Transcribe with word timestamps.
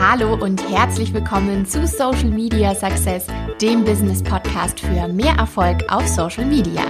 Hallo 0.00 0.34
und 0.34 0.68
herzlich 0.70 1.14
willkommen 1.14 1.64
zu 1.64 1.86
Social 1.86 2.30
Media 2.30 2.74
Success, 2.74 3.26
dem 3.62 3.84
Business 3.84 4.22
Podcast 4.22 4.80
für 4.80 5.06
mehr 5.06 5.34
Erfolg 5.34 5.84
auf 5.88 6.06
Social 6.08 6.44
Media. 6.44 6.82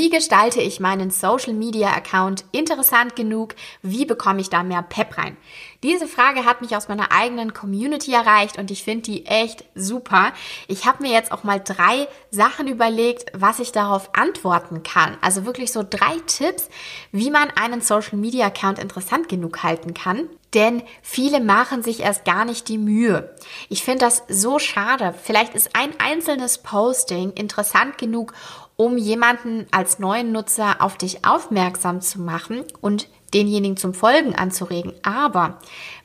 Wie 0.00 0.10
gestalte 0.10 0.60
ich 0.60 0.78
meinen 0.78 1.10
Social 1.10 1.54
Media 1.54 1.88
Account 1.88 2.44
interessant 2.52 3.16
genug? 3.16 3.56
Wie 3.82 4.04
bekomme 4.04 4.40
ich 4.40 4.48
da 4.48 4.62
mehr 4.62 4.84
Pep 4.84 5.18
rein? 5.18 5.36
Diese 5.82 6.06
Frage 6.06 6.44
hat 6.44 6.60
mich 6.60 6.76
aus 6.76 6.86
meiner 6.86 7.10
eigenen 7.10 7.52
Community 7.52 8.12
erreicht 8.12 8.58
und 8.58 8.70
ich 8.70 8.84
finde 8.84 9.02
die 9.02 9.26
echt 9.26 9.64
super. 9.74 10.32
Ich 10.68 10.86
habe 10.86 11.02
mir 11.02 11.10
jetzt 11.10 11.32
auch 11.32 11.42
mal 11.42 11.58
drei 11.58 12.06
Sachen 12.30 12.68
überlegt, 12.68 13.32
was 13.34 13.58
ich 13.58 13.72
darauf 13.72 14.14
antworten 14.14 14.84
kann. 14.84 15.16
Also 15.20 15.44
wirklich 15.44 15.72
so 15.72 15.82
drei 15.82 16.16
Tipps, 16.28 16.68
wie 17.10 17.32
man 17.32 17.50
einen 17.50 17.80
Social 17.80 18.18
Media 18.18 18.46
Account 18.46 18.78
interessant 18.78 19.28
genug 19.28 19.64
halten 19.64 19.94
kann. 19.94 20.28
Denn 20.54 20.82
viele 21.02 21.40
machen 21.40 21.82
sich 21.82 22.00
erst 22.00 22.24
gar 22.24 22.44
nicht 22.44 22.68
die 22.68 22.78
Mühe. 22.78 23.34
Ich 23.68 23.82
finde 23.82 24.06
das 24.06 24.22
so 24.28 24.58
schade. 24.58 25.12
Vielleicht 25.22 25.54
ist 25.54 25.76
ein 25.76 25.90
einzelnes 25.98 26.58
Posting 26.58 27.32
interessant 27.32 27.98
genug, 27.98 28.32
um 28.78 28.96
jemanden 28.96 29.66
als 29.72 29.98
neuen 29.98 30.30
Nutzer 30.30 30.76
auf 30.78 30.96
dich 30.96 31.24
aufmerksam 31.26 32.00
zu 32.00 32.20
machen 32.20 32.62
und 32.80 33.08
denjenigen 33.34 33.76
zum 33.76 33.92
Folgen 33.92 34.36
anzuregen. 34.36 34.92
Aber 35.02 35.58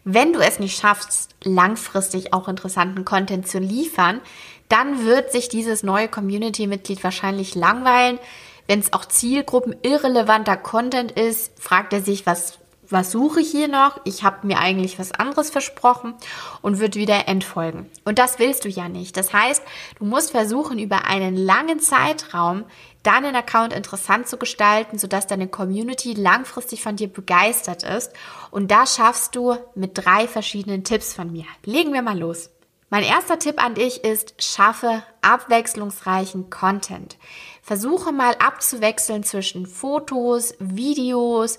wenn 0.04 0.34
du 0.34 0.40
es 0.40 0.60
nicht 0.60 0.78
schaffst, 0.78 1.36
langfristig 1.44 2.34
auch 2.34 2.48
interessanten 2.48 3.06
Content 3.06 3.48
zu 3.48 3.60
liefern, 3.60 4.22
dann 4.70 5.06
wird 5.06 5.32
sich 5.32 5.50
dieses 5.50 5.84
neue 5.84 6.08
Community-Mitglied 6.08 7.04
wahrscheinlich 7.04 7.54
langweilen. 7.54 8.18
Wenn 8.66 8.80
es 8.80 8.92
auch 8.92 9.06
zielgruppenirrelevanter 9.06 10.58
Content 10.58 11.12
ist, 11.12 11.52
fragt 11.62 11.94
er 11.94 12.02
sich, 12.02 12.26
was 12.26 12.58
was 12.90 13.12
suche 13.12 13.42
ich 13.42 13.52
hier 13.52 13.68
noch? 13.68 14.00
Ich 14.04 14.24
habe 14.24 14.46
mir 14.46 14.60
eigentlich 14.60 15.00
was 15.00 15.12
anderes 15.12 15.50
versprochen 15.50 16.14
und 16.62 16.80
wird 16.80 16.96
wieder 16.96 17.28
entfolgen. 17.28 17.90
Und 18.06 18.20
das 18.20 18.40
willst 18.40 18.66
du 18.66 18.70
ja 18.70 18.90
nicht. 18.90 19.18
Das 19.18 19.34
heißt, 19.34 19.64
du 20.00 20.06
musst 20.06 20.32
versuchen, 20.32 20.80
über 20.80 21.06
einen 21.06 21.36
langen 21.36 21.80
Zeitraum 21.80 22.66
deinen 23.04 23.36
Account 23.36 23.74
interessant 23.74 24.28
zu 24.28 24.38
gestalten, 24.38 24.98
sodass 24.98 25.28
deine 25.28 25.48
Community 25.48 26.14
langfristig 26.14 26.82
von 26.82 26.96
dir 26.96 27.08
begeistert 27.08 27.84
ist. 27.84 28.12
Und 28.52 28.72
das 28.72 28.96
schaffst 28.96 29.36
du 29.36 29.58
mit 29.76 29.92
drei 29.94 30.28
verschiedenen 30.28 30.84
Tipps 30.84 31.14
von 31.14 31.32
mir. 31.32 31.46
Legen 31.66 31.94
wir 31.94 32.02
mal 32.02 32.18
los. 32.18 32.50
Mein 32.90 33.04
erster 33.04 33.40
Tipp 33.40 33.64
an 33.64 33.74
dich 33.74 34.04
ist, 34.04 34.36
schaffe 34.38 35.02
abwechslungsreichen 35.22 36.52
Content. 36.52 37.18
Versuche 37.64 38.12
mal 38.12 38.36
abzuwechseln 38.36 39.24
zwischen 39.24 39.66
Fotos, 39.66 40.54
Videos, 40.60 41.58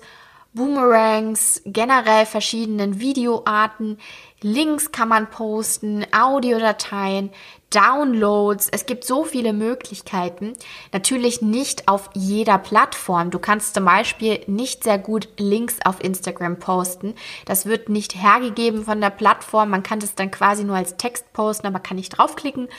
Boomerangs, 0.55 1.61
generell 1.65 2.25
verschiedenen 2.25 2.99
Videoarten, 2.99 3.97
Links 4.41 4.91
kann 4.91 5.09
man 5.09 5.29
posten, 5.29 6.05
Audiodateien, 6.15 7.29
Downloads. 7.71 8.69
Es 8.71 8.85
gibt 8.85 9.03
so 9.03 9.23
viele 9.23 9.53
Möglichkeiten. 9.53 10.53
Natürlich 10.93 11.41
nicht 11.41 11.87
auf 11.87 12.09
jeder 12.13 12.57
Plattform. 12.57 13.31
Du 13.31 13.39
kannst 13.39 13.73
zum 13.73 13.85
Beispiel 13.85 14.39
nicht 14.47 14.83
sehr 14.83 14.97
gut 14.97 15.27
Links 15.37 15.79
auf 15.83 16.01
Instagram 16.01 16.59
posten. 16.59 17.15
Das 17.45 17.65
wird 17.65 17.89
nicht 17.89 18.15
hergegeben 18.15 18.85
von 18.85 19.01
der 19.01 19.09
Plattform. 19.09 19.71
Man 19.71 19.83
kann 19.83 19.99
das 19.99 20.15
dann 20.15 20.31
quasi 20.31 20.63
nur 20.63 20.75
als 20.77 20.95
Text 20.95 21.33
posten, 21.33 21.67
aber 21.67 21.79
kann 21.79 21.97
nicht 21.97 22.17
draufklicken. 22.17 22.69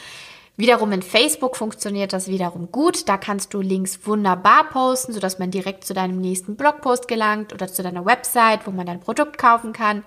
Wiederum 0.58 0.92
in 0.92 1.02
Facebook 1.02 1.54
funktioniert 1.56 2.14
das 2.14 2.28
wiederum 2.28 2.72
gut. 2.72 3.08
Da 3.08 3.18
kannst 3.18 3.52
du 3.52 3.60
Links 3.60 4.00
wunderbar 4.06 4.70
posten, 4.70 5.12
sodass 5.12 5.38
man 5.38 5.50
direkt 5.50 5.84
zu 5.84 5.92
deinem 5.92 6.18
nächsten 6.18 6.56
Blogpost 6.56 7.08
gelangt 7.08 7.52
oder 7.52 7.68
zu 7.68 7.82
deiner 7.82 8.06
Website, 8.06 8.66
wo 8.66 8.70
man 8.70 8.86
dein 8.86 9.00
Produkt 9.00 9.36
kaufen 9.36 9.74
kann. 9.74 10.02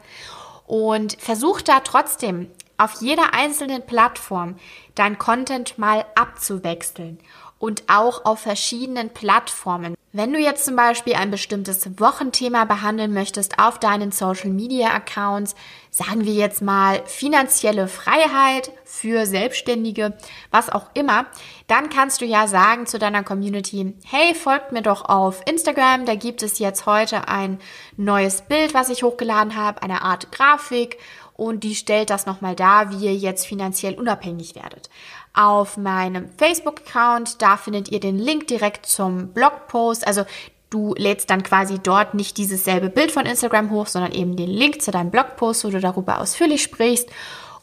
Und 0.66 1.18
versuch 1.20 1.62
da 1.62 1.82
trotzdem 1.82 2.50
auf 2.78 3.02
jeder 3.02 3.34
einzelnen 3.34 3.86
Plattform 3.86 4.56
dein 4.96 5.20
Content 5.20 5.78
mal 5.78 6.06
abzuwechseln 6.16 7.20
und 7.60 7.84
auch 7.88 8.26
auf 8.26 8.40
verschiedenen 8.40 9.10
Plattformen. 9.10 9.96
Wenn 10.12 10.34
du 10.34 10.40
jetzt 10.40 10.66
zum 10.66 10.76
Beispiel 10.76 11.14
ein 11.14 11.30
bestimmtes 11.30 11.88
Wochenthema 12.00 12.66
behandeln 12.66 13.14
möchtest 13.14 13.60
auf 13.60 13.78
deinen 13.78 14.12
Social 14.12 14.50
Media 14.50 14.90
Accounts, 14.90 15.54
sagen 15.92 16.26
wir 16.26 16.34
jetzt 16.34 16.64
mal 16.64 17.04
finanzielle 17.06 17.88
Freiheit 17.88 18.72
für 18.86 19.28
Selbstständige, 19.28 20.18
was 20.50 20.72
auch 20.72 20.88
immer, 20.96 21.28
dann 21.68 21.90
kannst 21.90 22.22
du 22.22 22.26
ja 22.26 22.48
sagen 22.48 22.88
zu 22.88 22.98
deiner 22.98 23.22
Community, 23.22 23.94
hey, 24.04 24.34
folgt 24.34 24.72
mir 24.72 24.82
doch 24.82 25.06
auf 25.06 25.44
Instagram, 25.46 26.08
da 26.08 26.16
gibt 26.16 26.42
es 26.42 26.58
jetzt 26.58 26.88
heute 26.88 27.28
ein 27.28 27.60
neues 27.96 28.42
Bild, 28.42 28.74
was 28.74 28.90
ich 28.90 29.04
hochgeladen 29.04 29.56
habe, 29.56 29.84
eine 29.84 30.02
Art 30.02 30.32
Grafik 30.32 30.98
und 31.40 31.64
die 31.64 31.76
stellt 31.76 32.10
das 32.10 32.26
nochmal 32.26 32.56
dar, 32.56 32.92
wie 32.92 33.06
ihr 33.06 33.16
jetzt 33.16 33.48
finanziell 33.48 33.96
unabhängig 33.96 34.56
werdet 34.56 34.90
auf 35.34 35.78
meinem 35.78 36.30
Facebook-Account. 36.38 37.42
Da 37.42 37.58
findet 37.58 37.90
ihr 37.90 38.00
den 38.00 38.18
Link 38.18 38.48
direkt 38.48 38.86
zum 38.86 39.30
Blogpost. 39.30 40.06
Also 40.06 40.26
du 40.70 40.94
lädst 40.98 41.30
dann 41.30 41.44
quasi 41.44 41.80
dort 41.80 42.14
nicht 42.14 42.38
dieses 42.38 42.66
selbe 42.66 42.90
Bild 42.90 43.12
von 43.12 43.26
Instagram 43.26 43.72
hoch, 43.72 43.88
sondern 43.88 44.12
eben 44.12 44.36
den 44.36 44.50
Link 44.50 44.82
zu 44.82 44.92
deinem 44.92 45.12
Blogpost, 45.12 45.64
wo 45.64 45.70
du 45.70 45.80
darüber 45.80 46.20
ausführlich 46.20 46.62
sprichst 46.62 47.10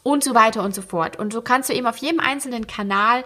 und 0.03 0.23
so 0.23 0.33
weiter 0.33 0.63
und 0.63 0.73
so 0.73 0.81
fort. 0.81 1.19
Und 1.19 1.33
so 1.33 1.41
kannst 1.41 1.69
du 1.69 1.73
eben 1.73 1.87
auf 1.87 1.97
jedem 1.97 2.19
einzelnen 2.19 2.67
Kanal 2.67 3.23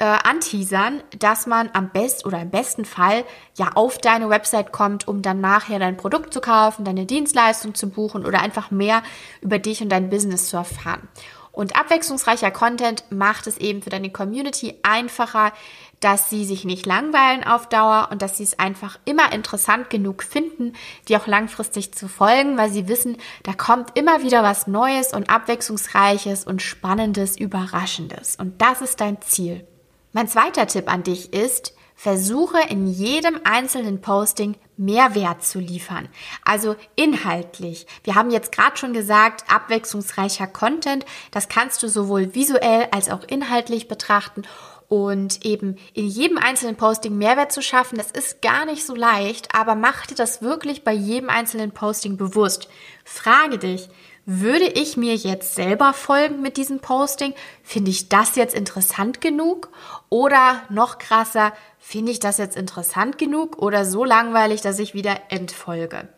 äh, 0.00 0.04
anteasern, 0.04 1.02
dass 1.18 1.46
man 1.46 1.70
am 1.74 1.90
besten 1.90 2.26
oder 2.26 2.40
im 2.40 2.50
besten 2.50 2.84
Fall 2.86 3.24
ja 3.56 3.72
auf 3.74 3.98
deine 3.98 4.30
Website 4.30 4.72
kommt, 4.72 5.06
um 5.06 5.20
dann 5.20 5.40
nachher 5.40 5.78
dein 5.78 5.98
Produkt 5.98 6.32
zu 6.32 6.40
kaufen, 6.40 6.84
deine 6.84 7.04
Dienstleistung 7.04 7.74
zu 7.74 7.90
buchen 7.90 8.24
oder 8.24 8.40
einfach 8.40 8.70
mehr 8.70 9.02
über 9.42 9.58
dich 9.58 9.82
und 9.82 9.90
dein 9.90 10.08
Business 10.08 10.48
zu 10.48 10.56
erfahren. 10.56 11.06
Und 11.52 11.76
abwechslungsreicher 11.76 12.50
Content 12.50 13.04
macht 13.10 13.46
es 13.46 13.58
eben 13.58 13.82
für 13.82 13.90
deine 13.90 14.10
Community 14.10 14.76
einfacher, 14.82 15.52
dass 15.98 16.30
sie 16.30 16.46
sich 16.46 16.64
nicht 16.64 16.86
langweilen 16.86 17.44
auf 17.44 17.68
Dauer 17.68 18.08
und 18.10 18.22
dass 18.22 18.38
sie 18.38 18.44
es 18.44 18.58
einfach 18.58 18.98
immer 19.04 19.32
interessant 19.32 19.90
genug 19.90 20.22
finden, 20.22 20.72
die 21.08 21.16
auch 21.16 21.26
langfristig 21.26 21.92
zu 21.92 22.08
folgen, 22.08 22.56
weil 22.56 22.70
sie 22.70 22.88
wissen, 22.88 23.18
da 23.42 23.52
kommt 23.52 23.98
immer 23.98 24.22
wieder 24.22 24.42
was 24.42 24.66
Neues 24.66 25.12
und 25.12 25.28
Abwechslungsreiches 25.28 26.44
und 26.44 26.62
Spannendes, 26.62 27.38
Überraschendes. 27.38 28.36
Und 28.36 28.62
das 28.62 28.80
ist 28.80 29.02
dein 29.02 29.20
Ziel. 29.20 29.66
Mein 30.12 30.26
zweiter 30.26 30.66
Tipp 30.66 30.92
an 30.92 31.04
dich 31.04 31.32
ist, 31.32 31.72
versuche 31.94 32.58
in 32.68 32.88
jedem 32.88 33.40
einzelnen 33.44 34.00
Posting 34.00 34.56
Mehrwert 34.76 35.44
zu 35.44 35.60
liefern. 35.60 36.08
Also 36.44 36.74
inhaltlich. 36.96 37.86
Wir 38.02 38.16
haben 38.16 38.30
jetzt 38.30 38.50
gerade 38.50 38.76
schon 38.76 38.92
gesagt, 38.92 39.44
abwechslungsreicher 39.48 40.48
Content. 40.48 41.04
Das 41.30 41.48
kannst 41.48 41.82
du 41.82 41.88
sowohl 41.88 42.34
visuell 42.34 42.88
als 42.90 43.10
auch 43.10 43.22
inhaltlich 43.22 43.86
betrachten. 43.86 44.42
Und 44.88 45.44
eben 45.44 45.76
in 45.94 46.08
jedem 46.08 46.38
einzelnen 46.38 46.74
Posting 46.74 47.16
Mehrwert 47.16 47.52
zu 47.52 47.62
schaffen, 47.62 47.96
das 47.96 48.10
ist 48.10 48.42
gar 48.42 48.64
nicht 48.64 48.84
so 48.84 48.96
leicht, 48.96 49.54
aber 49.54 49.76
mach 49.76 50.06
dir 50.06 50.16
das 50.16 50.42
wirklich 50.42 50.82
bei 50.82 50.92
jedem 50.92 51.28
einzelnen 51.28 51.70
Posting 51.70 52.16
bewusst. 52.16 52.68
Frage 53.04 53.58
dich, 53.58 53.88
würde 54.26 54.66
ich 54.66 54.96
mir 54.96 55.14
jetzt 55.14 55.54
selber 55.54 55.92
folgen 55.92 56.42
mit 56.42 56.56
diesem 56.56 56.80
Posting? 56.80 57.34
Finde 57.62 57.90
ich 57.90 58.08
das 58.08 58.36
jetzt 58.36 58.54
interessant 58.54 59.20
genug? 59.20 59.70
Oder 60.08 60.62
noch 60.68 60.98
krasser, 60.98 61.52
finde 61.78 62.12
ich 62.12 62.20
das 62.20 62.38
jetzt 62.38 62.56
interessant 62.56 63.18
genug 63.18 63.58
oder 63.58 63.84
so 63.84 64.04
langweilig, 64.04 64.60
dass 64.60 64.78
ich 64.78 64.94
wieder 64.94 65.16
entfolge? 65.30 66.08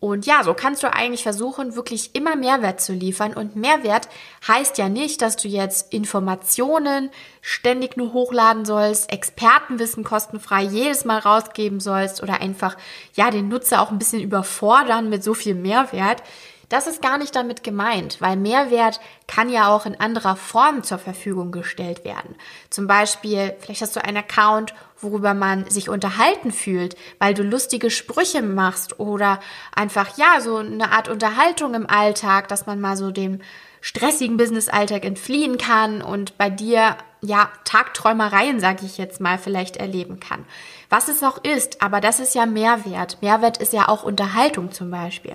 Und 0.00 0.24
ja, 0.24 0.42
so 0.42 0.54
kannst 0.54 0.82
du 0.82 0.90
eigentlich 0.90 1.22
versuchen, 1.22 1.76
wirklich 1.76 2.14
immer 2.14 2.34
Mehrwert 2.34 2.80
zu 2.80 2.94
liefern. 2.94 3.34
Und 3.34 3.54
Mehrwert 3.54 4.08
heißt 4.48 4.78
ja 4.78 4.88
nicht, 4.88 5.20
dass 5.20 5.36
du 5.36 5.46
jetzt 5.46 5.92
Informationen 5.92 7.10
ständig 7.42 7.98
nur 7.98 8.14
hochladen 8.14 8.64
sollst, 8.64 9.12
Expertenwissen 9.12 10.02
kostenfrei 10.02 10.62
jedes 10.62 11.04
Mal 11.04 11.18
rausgeben 11.18 11.80
sollst 11.80 12.22
oder 12.22 12.40
einfach, 12.40 12.78
ja, 13.12 13.30
den 13.30 13.48
Nutzer 13.48 13.82
auch 13.82 13.90
ein 13.90 13.98
bisschen 13.98 14.22
überfordern 14.22 15.10
mit 15.10 15.22
so 15.22 15.34
viel 15.34 15.54
Mehrwert. 15.54 16.22
Das 16.70 16.86
ist 16.86 17.02
gar 17.02 17.18
nicht 17.18 17.34
damit 17.34 17.64
gemeint, 17.64 18.20
weil 18.20 18.36
Mehrwert 18.36 19.00
kann 19.26 19.48
ja 19.50 19.74
auch 19.74 19.86
in 19.86 19.98
anderer 19.98 20.36
Form 20.36 20.84
zur 20.84 20.98
Verfügung 20.98 21.50
gestellt 21.50 22.04
werden. 22.04 22.36
Zum 22.70 22.86
Beispiel, 22.86 23.54
vielleicht 23.58 23.82
hast 23.82 23.96
du 23.96 24.04
einen 24.04 24.18
Account, 24.18 24.72
worüber 25.00 25.34
man 25.34 25.68
sich 25.68 25.88
unterhalten 25.88 26.52
fühlt, 26.52 26.96
weil 27.18 27.34
du 27.34 27.42
lustige 27.42 27.90
Sprüche 27.90 28.40
machst 28.40 29.00
oder 29.00 29.40
einfach, 29.74 30.16
ja, 30.16 30.40
so 30.40 30.58
eine 30.58 30.92
Art 30.92 31.08
Unterhaltung 31.08 31.74
im 31.74 31.90
Alltag, 31.90 32.46
dass 32.46 32.66
man 32.66 32.80
mal 32.80 32.96
so 32.96 33.10
dem 33.10 33.40
stressigen 33.80 34.36
Business-Alltag 34.36 35.04
entfliehen 35.04 35.58
kann 35.58 36.02
und 36.02 36.38
bei 36.38 36.50
dir 36.50 36.96
ja 37.20 37.48
Tagträumereien, 37.64 38.60
sage 38.60 38.86
ich 38.86 38.96
jetzt 38.96 39.20
mal, 39.20 39.38
vielleicht 39.38 39.76
erleben 39.76 40.20
kann. 40.20 40.44
Was 40.88 41.08
es 41.08 41.24
auch 41.24 41.42
ist, 41.42 41.82
aber 41.82 42.00
das 42.00 42.20
ist 42.20 42.36
ja 42.36 42.46
Mehrwert. 42.46 43.20
Mehrwert 43.22 43.56
ist 43.58 43.72
ja 43.72 43.88
auch 43.88 44.04
Unterhaltung 44.04 44.70
zum 44.70 44.92
Beispiel. 44.92 45.34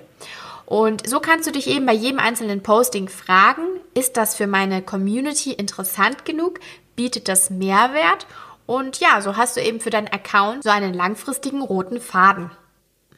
Und 0.66 1.08
so 1.08 1.20
kannst 1.20 1.46
du 1.46 1.52
dich 1.52 1.68
eben 1.68 1.86
bei 1.86 1.92
jedem 1.92 2.18
einzelnen 2.18 2.62
Posting 2.62 3.08
fragen, 3.08 3.62
ist 3.94 4.16
das 4.16 4.34
für 4.34 4.48
meine 4.48 4.82
Community 4.82 5.52
interessant 5.52 6.24
genug? 6.24 6.58
Bietet 6.96 7.28
das 7.28 7.50
Mehrwert? 7.50 8.26
Und 8.66 8.98
ja, 8.98 9.20
so 9.20 9.36
hast 9.36 9.56
du 9.56 9.62
eben 9.62 9.80
für 9.80 9.90
deinen 9.90 10.08
Account 10.08 10.64
so 10.64 10.70
einen 10.70 10.92
langfristigen 10.92 11.62
roten 11.62 12.00
Faden. 12.00 12.50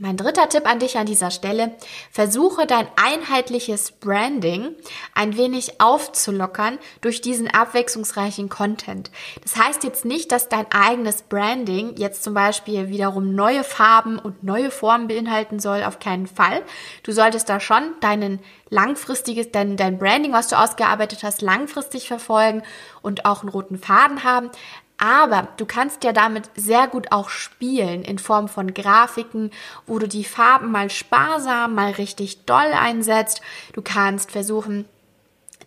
Mein 0.00 0.16
dritter 0.16 0.48
Tipp 0.48 0.64
an 0.70 0.78
dich 0.78 0.96
an 0.96 1.06
dieser 1.06 1.32
Stelle, 1.32 1.72
versuche 2.12 2.66
dein 2.66 2.86
einheitliches 2.94 3.90
Branding 3.90 4.76
ein 5.12 5.36
wenig 5.36 5.80
aufzulockern 5.80 6.78
durch 7.00 7.20
diesen 7.20 7.48
abwechslungsreichen 7.48 8.48
Content. 8.48 9.10
Das 9.42 9.56
heißt 9.56 9.82
jetzt 9.82 10.04
nicht, 10.04 10.30
dass 10.30 10.48
dein 10.48 10.70
eigenes 10.70 11.22
Branding 11.22 11.96
jetzt 11.96 12.22
zum 12.22 12.32
Beispiel 12.32 12.88
wiederum 12.90 13.34
neue 13.34 13.64
Farben 13.64 14.20
und 14.20 14.44
neue 14.44 14.70
Formen 14.70 15.08
beinhalten 15.08 15.58
soll, 15.58 15.82
auf 15.82 15.98
keinen 15.98 16.28
Fall. 16.28 16.62
Du 17.02 17.10
solltest 17.10 17.48
da 17.48 17.58
schon 17.58 17.94
deinen 18.00 18.38
langfristiges, 18.70 19.50
dein, 19.50 19.76
dein 19.76 19.98
Branding, 19.98 20.32
was 20.32 20.46
du 20.46 20.56
ausgearbeitet 20.56 21.24
hast, 21.24 21.42
langfristig 21.42 22.06
verfolgen 22.06 22.62
und 23.02 23.24
auch 23.24 23.40
einen 23.40 23.50
roten 23.50 23.78
Faden 23.78 24.22
haben. 24.22 24.50
Aber 24.98 25.48
du 25.56 25.64
kannst 25.64 26.02
ja 26.02 26.12
damit 26.12 26.50
sehr 26.56 26.88
gut 26.88 27.12
auch 27.12 27.30
spielen 27.30 28.02
in 28.02 28.18
Form 28.18 28.48
von 28.48 28.74
Grafiken, 28.74 29.52
wo 29.86 29.98
du 30.00 30.08
die 30.08 30.24
Farben 30.24 30.72
mal 30.72 30.90
sparsam, 30.90 31.74
mal 31.74 31.92
richtig 31.92 32.44
doll 32.44 32.72
einsetzt. 32.72 33.40
Du 33.72 33.80
kannst 33.80 34.32
versuchen, 34.32 34.86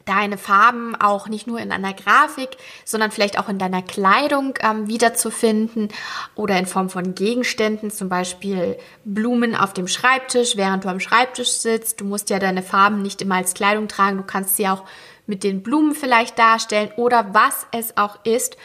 deine 0.05 0.37
Farben 0.37 0.95
auch 0.95 1.27
nicht 1.27 1.47
nur 1.47 1.59
in 1.59 1.71
einer 1.71 1.93
Grafik, 1.93 2.57
sondern 2.83 3.11
vielleicht 3.11 3.39
auch 3.39 3.49
in 3.49 3.57
deiner 3.57 3.81
Kleidung 3.81 4.55
ähm, 4.61 4.87
wiederzufinden 4.87 5.89
oder 6.35 6.57
in 6.57 6.65
Form 6.65 6.89
von 6.89 7.15
Gegenständen, 7.15 7.91
zum 7.91 8.09
Beispiel 8.09 8.77
Blumen 9.05 9.55
auf 9.55 9.73
dem 9.73 9.87
Schreibtisch, 9.87 10.57
während 10.57 10.83
du 10.83 10.89
am 10.89 10.99
Schreibtisch 10.99 11.51
sitzt. 11.51 12.01
Du 12.01 12.05
musst 12.05 12.29
ja 12.29 12.39
deine 12.39 12.63
Farben 12.63 13.01
nicht 13.01 13.21
immer 13.21 13.35
als 13.35 13.53
Kleidung 13.53 13.87
tragen, 13.87 14.17
du 14.17 14.23
kannst 14.23 14.57
sie 14.57 14.67
auch 14.67 14.83
mit 15.27 15.43
den 15.43 15.63
Blumen 15.63 15.95
vielleicht 15.95 16.37
darstellen 16.37 16.91
oder 16.97 17.33
was 17.33 17.67
es 17.71 17.95
auch 17.95 18.19
ist. 18.25 18.57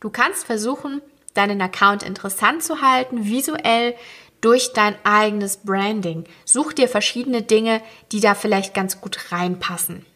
Du 0.00 0.10
kannst 0.10 0.44
versuchen, 0.44 1.02
deinen 1.34 1.60
Account 1.60 2.02
interessant 2.02 2.62
zu 2.62 2.80
halten, 2.80 3.26
visuell 3.26 3.94
durch 4.40 4.72
dein 4.72 4.96
eigenes 5.04 5.58
Branding. 5.58 6.24
Such 6.44 6.72
dir 6.72 6.88
verschiedene 6.88 7.42
Dinge, 7.42 7.82
die 8.10 8.20
da 8.20 8.34
vielleicht 8.34 8.74
ganz 8.74 9.00
gut 9.00 9.32
reinpassen. 9.32 10.06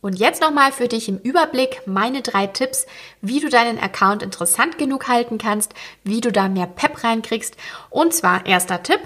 Und 0.00 0.14
jetzt 0.14 0.40
nochmal 0.40 0.72
für 0.72 0.88
dich 0.88 1.08
im 1.08 1.18
Überblick 1.18 1.82
meine 1.86 2.22
drei 2.22 2.46
Tipps, 2.46 2.86
wie 3.20 3.40
du 3.40 3.50
deinen 3.50 3.78
Account 3.78 4.22
interessant 4.22 4.78
genug 4.78 5.08
halten 5.08 5.36
kannst, 5.36 5.74
wie 6.04 6.22
du 6.22 6.32
da 6.32 6.48
mehr 6.48 6.66
Pep 6.66 7.04
reinkriegst. 7.04 7.56
Und 7.90 8.14
zwar 8.14 8.46
erster 8.46 8.82
Tipp, 8.82 9.00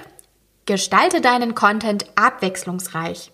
gestalte 0.66 1.20
deinen 1.20 1.54
Content 1.54 2.06
abwechslungsreich. 2.14 3.32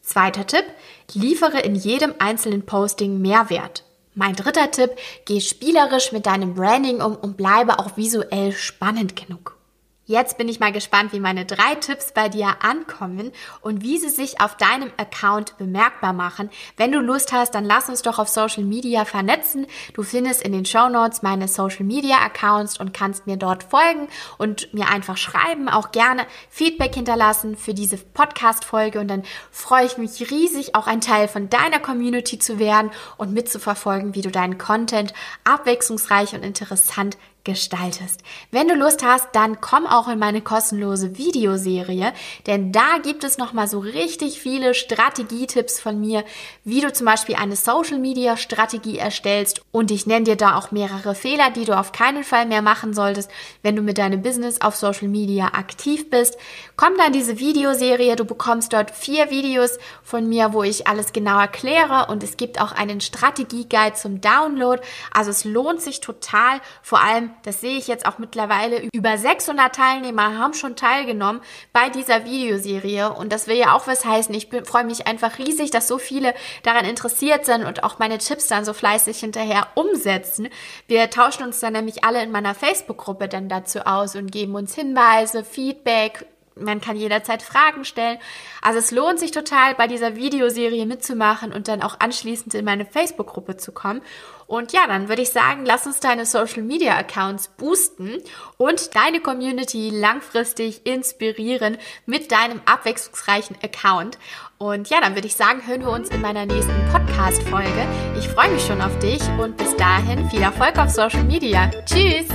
Zweiter 0.00 0.46
Tipp, 0.46 0.64
liefere 1.12 1.60
in 1.60 1.74
jedem 1.74 2.14
einzelnen 2.18 2.64
Posting 2.64 3.20
Mehrwert. 3.20 3.84
Mein 4.14 4.36
dritter 4.36 4.70
Tipp, 4.70 4.90
geh 5.24 5.40
spielerisch 5.40 6.12
mit 6.12 6.26
deinem 6.26 6.54
Branding 6.54 7.00
um 7.00 7.16
und 7.16 7.36
bleibe 7.36 7.78
auch 7.78 7.96
visuell 7.96 8.52
spannend 8.52 9.16
genug. 9.16 9.56
Jetzt 10.04 10.36
bin 10.36 10.48
ich 10.48 10.58
mal 10.58 10.72
gespannt, 10.72 11.12
wie 11.12 11.20
meine 11.20 11.44
drei 11.44 11.76
Tipps 11.76 12.10
bei 12.10 12.28
dir 12.28 12.56
ankommen 12.64 13.30
und 13.60 13.82
wie 13.82 13.98
sie 13.98 14.08
sich 14.08 14.40
auf 14.40 14.56
deinem 14.56 14.90
Account 14.96 15.56
bemerkbar 15.58 16.12
machen. 16.12 16.50
Wenn 16.76 16.90
du 16.90 16.98
Lust 16.98 17.32
hast, 17.32 17.54
dann 17.54 17.64
lass 17.64 17.88
uns 17.88 18.02
doch 18.02 18.18
auf 18.18 18.28
Social 18.28 18.64
Media 18.64 19.04
vernetzen. 19.04 19.64
Du 19.94 20.02
findest 20.02 20.42
in 20.42 20.50
den 20.50 20.64
Show 20.64 20.88
Notes 20.88 21.22
meine 21.22 21.46
Social 21.46 21.84
Media 21.84 22.16
Accounts 22.16 22.80
und 22.80 22.92
kannst 22.92 23.28
mir 23.28 23.36
dort 23.36 23.62
folgen 23.62 24.08
und 24.38 24.74
mir 24.74 24.88
einfach 24.88 25.16
schreiben, 25.16 25.68
auch 25.68 25.92
gerne 25.92 26.26
Feedback 26.50 26.96
hinterlassen 26.96 27.56
für 27.56 27.72
diese 27.72 27.96
Podcast 27.96 28.64
Folge 28.64 28.98
und 28.98 29.06
dann 29.06 29.22
freue 29.52 29.86
ich 29.86 29.98
mich 29.98 30.32
riesig, 30.32 30.74
auch 30.74 30.88
ein 30.88 31.00
Teil 31.00 31.28
von 31.28 31.48
deiner 31.48 31.78
Community 31.78 32.40
zu 32.40 32.58
werden 32.58 32.90
und 33.18 33.32
mitzuverfolgen, 33.32 34.16
wie 34.16 34.22
du 34.22 34.32
deinen 34.32 34.58
Content 34.58 35.14
abwechslungsreich 35.44 36.34
und 36.34 36.42
interessant 36.42 37.16
gestaltest. 37.44 38.20
Wenn 38.50 38.68
du 38.68 38.74
Lust 38.74 39.04
hast, 39.04 39.28
dann 39.32 39.60
komm 39.60 39.86
auch 39.86 40.08
in 40.08 40.18
meine 40.18 40.40
kostenlose 40.40 41.18
Videoserie, 41.18 42.12
denn 42.46 42.70
da 42.70 42.98
gibt 43.02 43.24
es 43.24 43.38
nochmal 43.38 43.66
so 43.66 43.80
richtig 43.80 44.40
viele 44.40 44.74
Strategietipps 44.74 45.80
von 45.80 46.00
mir, 46.00 46.24
wie 46.64 46.80
du 46.80 46.92
zum 46.92 47.06
Beispiel 47.06 47.34
eine 47.34 47.56
Social 47.56 47.98
Media 47.98 48.36
Strategie 48.36 48.98
erstellst 48.98 49.62
und 49.72 49.90
ich 49.90 50.06
nenne 50.06 50.24
dir 50.24 50.36
da 50.36 50.56
auch 50.56 50.70
mehrere 50.70 51.14
Fehler, 51.14 51.50
die 51.50 51.64
du 51.64 51.76
auf 51.76 51.92
keinen 51.92 52.22
Fall 52.22 52.46
mehr 52.46 52.62
machen 52.62 52.94
solltest, 52.94 53.30
wenn 53.62 53.74
du 53.74 53.82
mit 53.82 53.98
deinem 53.98 54.22
Business 54.22 54.60
auf 54.60 54.76
Social 54.76 55.08
Media 55.08 55.46
aktiv 55.46 56.10
bist. 56.10 56.36
Komm 56.76 56.96
da 56.96 57.06
in 57.06 57.12
diese 57.12 57.38
Videoserie, 57.38 58.16
du 58.16 58.24
bekommst 58.24 58.72
dort 58.72 58.90
vier 58.90 59.30
Videos 59.30 59.78
von 60.02 60.28
mir, 60.28 60.52
wo 60.52 60.62
ich 60.62 60.86
alles 60.86 61.12
genau 61.12 61.40
erkläre 61.40 62.06
und 62.08 62.22
es 62.22 62.36
gibt 62.36 62.60
auch 62.60 62.72
einen 62.72 63.00
Strategie-Guide 63.00 63.94
zum 63.94 64.20
Download. 64.20 64.80
Also 65.12 65.30
es 65.30 65.44
lohnt 65.44 65.80
sich 65.80 66.00
total, 66.00 66.60
vor 66.82 67.02
allem 67.02 67.31
das 67.44 67.60
sehe 67.60 67.76
ich 67.78 67.88
jetzt 67.88 68.06
auch 68.06 68.18
mittlerweile, 68.18 68.82
über 68.92 69.18
600 69.18 69.74
Teilnehmer 69.74 70.38
haben 70.38 70.54
schon 70.54 70.76
teilgenommen 70.76 71.40
bei 71.72 71.88
dieser 71.88 72.24
Videoserie 72.24 73.12
und 73.12 73.32
das 73.32 73.46
will 73.46 73.56
ja 73.56 73.74
auch 73.74 73.86
was 73.86 74.04
heißen. 74.04 74.34
Ich 74.34 74.48
freue 74.64 74.84
mich 74.84 75.06
einfach 75.06 75.38
riesig, 75.38 75.70
dass 75.70 75.88
so 75.88 75.98
viele 75.98 76.34
daran 76.62 76.84
interessiert 76.84 77.44
sind 77.46 77.64
und 77.64 77.84
auch 77.84 77.98
meine 77.98 78.18
Tipps 78.18 78.48
dann 78.48 78.64
so 78.64 78.72
fleißig 78.72 79.18
hinterher 79.18 79.68
umsetzen. 79.74 80.48
Wir 80.86 81.10
tauschen 81.10 81.44
uns 81.44 81.60
dann 81.60 81.72
nämlich 81.72 82.04
alle 82.04 82.22
in 82.22 82.30
meiner 82.30 82.54
Facebook-Gruppe 82.54 83.28
dann 83.28 83.48
dazu 83.48 83.80
aus 83.80 84.16
und 84.16 84.32
geben 84.32 84.54
uns 84.54 84.74
Hinweise, 84.74 85.44
Feedback, 85.44 86.26
man 86.56 86.80
kann 86.80 86.96
jederzeit 86.96 87.42
Fragen 87.42 87.84
stellen. 87.84 88.18
Also 88.60 88.78
es 88.78 88.90
lohnt 88.90 89.18
sich 89.18 89.30
total, 89.30 89.74
bei 89.74 89.86
dieser 89.86 90.16
Videoserie 90.16 90.86
mitzumachen 90.86 91.52
und 91.52 91.68
dann 91.68 91.82
auch 91.82 92.00
anschließend 92.00 92.54
in 92.54 92.64
meine 92.64 92.84
Facebook-Gruppe 92.84 93.56
zu 93.56 93.72
kommen. 93.72 94.02
Und 94.46 94.72
ja, 94.72 94.86
dann 94.86 95.08
würde 95.08 95.22
ich 95.22 95.30
sagen, 95.30 95.64
lass 95.64 95.86
uns 95.86 96.00
deine 96.00 96.26
Social 96.26 96.62
Media 96.62 96.96
Accounts 96.96 97.48
boosten 97.48 98.18
und 98.58 98.94
deine 98.94 99.20
Community 99.20 99.88
langfristig 99.88 100.86
inspirieren 100.86 101.78
mit 102.04 102.30
deinem 102.32 102.60
abwechslungsreichen 102.66 103.56
Account. 103.62 104.18
Und 104.58 104.90
ja, 104.90 105.00
dann 105.00 105.14
würde 105.14 105.26
ich 105.26 105.36
sagen, 105.36 105.66
hören 105.66 105.80
wir 105.80 105.90
uns 105.90 106.10
in 106.10 106.20
meiner 106.20 106.44
nächsten 106.44 106.88
Podcast-Folge. 106.92 107.86
Ich 108.18 108.28
freue 108.28 108.50
mich 108.50 108.64
schon 108.64 108.82
auf 108.82 108.96
dich 108.98 109.22
und 109.40 109.56
bis 109.56 109.74
dahin 109.76 110.28
viel 110.28 110.42
Erfolg 110.42 110.78
auf 110.78 110.90
Social 110.90 111.24
Media. 111.24 111.70
Tschüss! 111.86 112.28